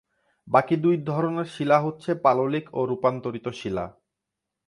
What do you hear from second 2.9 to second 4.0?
রূপান্তরিত শিলা।